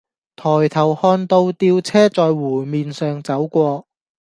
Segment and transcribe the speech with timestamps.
[0.35, 3.85] 抬頭看到吊車在湖面上走過